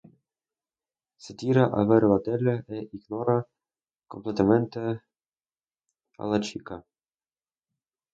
[1.25, 3.35] Se tira a ver la tele e ignora
[4.15, 4.79] completamente
[6.17, 6.79] a la chica.